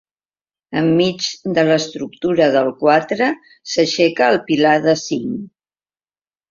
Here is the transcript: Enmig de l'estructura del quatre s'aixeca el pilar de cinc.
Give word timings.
Enmig 0.79 1.27
de 1.59 1.65
l'estructura 1.67 2.49
del 2.57 2.73
quatre 2.81 3.31
s'aixeca 3.75 4.35
el 4.35 4.43
pilar 4.51 4.77
de 4.89 4.99
cinc. 5.07 5.49